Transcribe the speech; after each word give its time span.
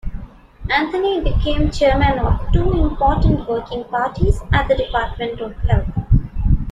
Anthony 0.67 1.21
became 1.23 1.69
chairman 1.69 2.17
of 2.17 2.51
two 2.51 2.71
important 2.87 3.47
working 3.47 3.83
parties 3.83 4.41
at 4.51 4.67
the 4.67 4.73
department 4.73 5.39
of 5.39 5.53
health. 5.59 5.93